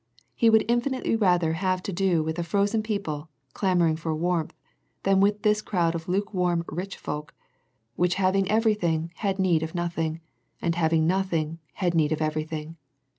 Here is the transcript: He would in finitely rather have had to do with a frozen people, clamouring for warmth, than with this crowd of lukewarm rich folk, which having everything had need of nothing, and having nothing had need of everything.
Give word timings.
He 0.33 0.49
would 0.49 0.63
in 0.63 0.81
finitely 0.81 1.15
rather 1.21 1.53
have 1.53 1.77
had 1.77 1.83
to 1.83 1.93
do 1.93 2.23
with 2.23 2.39
a 2.39 2.43
frozen 2.43 2.81
people, 2.81 3.29
clamouring 3.53 3.97
for 3.97 4.15
warmth, 4.15 4.51
than 5.03 5.19
with 5.19 5.43
this 5.43 5.61
crowd 5.61 5.93
of 5.93 6.09
lukewarm 6.09 6.65
rich 6.69 6.97
folk, 6.97 7.35
which 7.97 8.15
having 8.15 8.49
everything 8.49 9.11
had 9.17 9.37
need 9.37 9.61
of 9.61 9.75
nothing, 9.75 10.19
and 10.59 10.73
having 10.73 11.05
nothing 11.05 11.59
had 11.73 11.93
need 11.93 12.11
of 12.11 12.19
everything. 12.19 12.77